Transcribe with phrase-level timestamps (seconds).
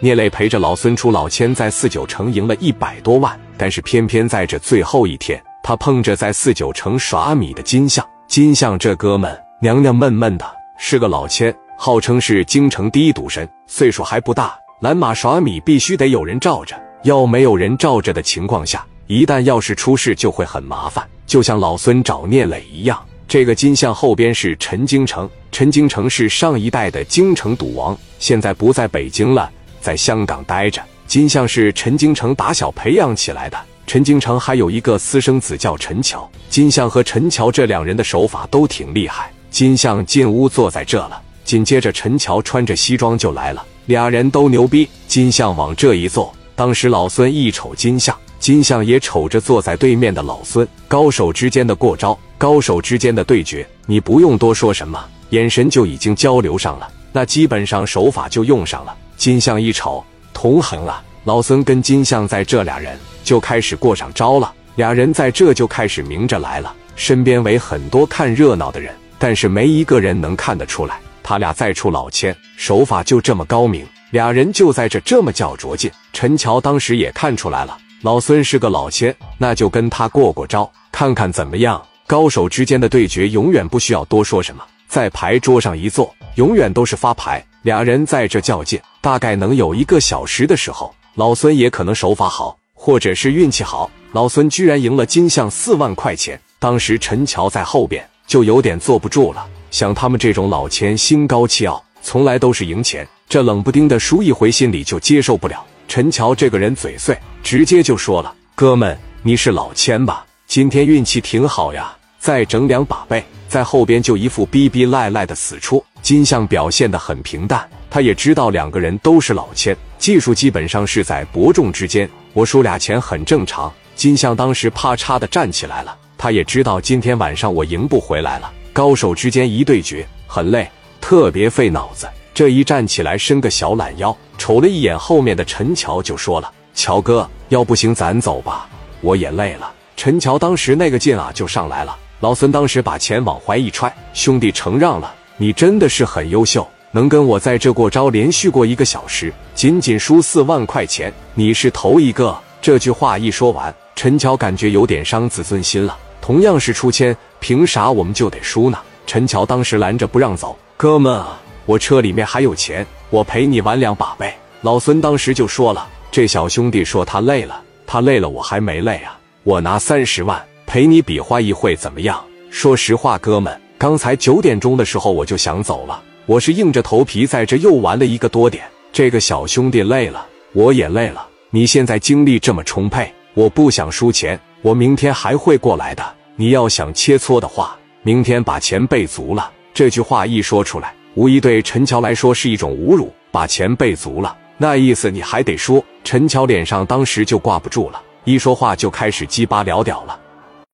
[0.00, 8.06] 聂磊陪着老孙出老千，在四九城赢了一百多万，但是偏偏在这最后一天，他碰着在四九城耍米的金相。
[8.28, 10.46] 金相这哥们娘娘闷闷的，
[10.78, 14.56] 是个老千，号称是京城第一赌神，岁数还不大。
[14.82, 22.96] 拦马耍米必须得有人罩着，要没有人罩着的情况下，一旦要是出事就会很麻烦，就像老孙找聂磊一样。
[23.26, 30.82] 这个金相后边是陈京城，陈京城是上一代的京城赌王，现在不在北京了，在香港待着。
[31.06, 36.28] 金相是陈京城打小培养起来的，陈京城还有一个私生子叫陈桥。
[36.50, 39.32] 金相和陈桥这两人的手法都挺厉害。
[39.50, 44.86] 金相进屋坐在这了，紧接着陈桥穿着西装就来了，俩人都牛逼。
[45.06, 48.14] 金相往这一坐，当时老孙一瞅金相。
[48.38, 58.94] 金相也瞅着坐在对面的老孙，高手之间的过招，高手之间的对决，你不用多说什么，眼神就已经交流上了，那基本上手法就用上了。
[59.18, 61.02] 金相一瞅，同行了。
[61.24, 66.72] 老孙跟金相在这俩人就开始过上招了，俩人在这就开始明着来了。
[66.94, 73.84] 身边围很多看热闹的人，但是没一个人能看得出来，他俩再出老千，手法就这么高明。
[74.12, 75.90] 俩人就在这这么较着劲。
[76.12, 77.76] 陈桥当时也看出来了。
[78.02, 81.84] 老孙是个老千，那就跟他过过招，看看怎么样。
[82.06, 87.44] 高手之间的对决永远不需要多说什么，在牌桌上一坐，永远都是发牌。
[87.68, 96.40] 俩人在这较劲，大概能有一个小时的时候，老孙也可能手法好，或者是运气好，老孙居然赢了金像四万块钱。
[96.58, 105.62] 当时陈桥在后边就有点坐不住了，像他们这种老千，心高气傲，从来都是赢钱，这冷不丁的输一回，心里就接受不了。
[105.88, 110.24] 陈桥这个人嘴碎，直接就说了：“哥们，你是老千吧？
[110.46, 115.82] 今天运气挺好呀，再整两把呗。”在后边就一副逼逼赖赖的死出。
[116.02, 123.72] 金相表现的很平淡，他也知道两个人都是老千，技术基本上是在伯仲之间，我输俩钱很正常。
[123.94, 128.50] 金相当时啪嚓的站起来了，他也知道今天晚上我赢不回来了。
[128.72, 130.70] 高手之间一对决很累，
[131.00, 132.08] 特别费脑子。
[132.32, 134.16] 这一站起来，伸个小懒腰。
[134.38, 138.68] 瞅了一眼后面的陈乔，就说了：“乔哥，要不行咱走吧，
[139.00, 141.98] 我也累了。”陈乔当时那个劲啊就上来了。
[142.20, 155.96] 老孙当时把钱往怀一揣：“兄弟，承让了，你真的是很优秀，能跟我在这过招，连续过一个小时，仅仅输四万块钱，你是头一个。”这句话一说完，陈乔感觉有点伤自尊心了。
[156.20, 158.78] 同样是出千，凭啥我们就得输呢？
[159.06, 172.22] 陈乔当时拦着不让走：“哥们啊，我车里面还有钱。”我陪你玩两把呗，老孙当时就说了，这小兄弟说他累了，他累了，我还没累啊，我拿三十万陪你比划一会怎么样？
[172.50, 189.48] 说实话，哥们，刚才九点钟的时候我就想走了，我是硬着头皮在这又玩了一个多点，这个小兄弟累了，我也累了，你现在精力这么充沛，我不想输钱，我明天还会过来的，你要想切磋的话，明天把钱备足了。
[189.72, 190.92] 这句话一说出来。
[191.14, 193.12] 无疑对陈桥来说是一种侮辱。
[193.30, 195.84] 把钱备足了，那意思你还得说。
[196.02, 200.18] 陈桥脸上当时就挂不住了，一说话就开始鸡巴聊屌了。